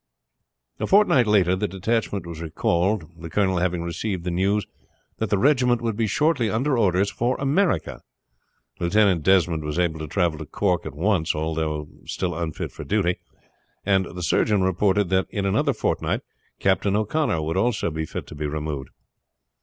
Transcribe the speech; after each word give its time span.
A 0.79 0.87
fortnight 0.87 1.27
later 1.27 1.55
the 1.55 1.67
detachment 1.67 2.25
was 2.25 2.41
recalled, 2.41 3.21
the 3.21 3.29
colonel 3.29 3.57
having 3.59 3.83
received 3.83 4.23
the 4.23 4.31
news 4.31 4.65
that 5.19 5.29
the 5.29 5.37
regiment 5.37 5.79
would 5.79 5.95
be 5.95 6.07
shortly 6.07 6.49
under 6.49 6.75
orders 6.75 7.11
for 7.11 7.37
America. 7.39 8.01
Lieutenant 8.79 9.21
Desmond 9.21 9.63
was 9.63 9.77
able 9.77 9.99
to 9.99 10.07
travel 10.07 10.39
to 10.39 10.47
Cork 10.47 10.87
at 10.87 10.95
once, 10.95 11.35
although 11.35 11.87
still 12.05 12.35
unfit 12.35 12.71
for 12.71 12.83
duty; 12.83 13.19
and 13.85 14.05
the 14.15 14.23
surgeon 14.23 14.63
reported 14.63 15.09
that 15.09 15.27
in 15.29 15.45
another 15.45 15.71
fortnight 15.71 16.21
Captain 16.59 16.95
O'Connor 16.95 17.43
would 17.43 17.53
be 17.53 17.59
also 17.59 17.91
fit 17.91 18.25
to 18.25 18.33
be 18.33 18.47
removed. 18.47 18.89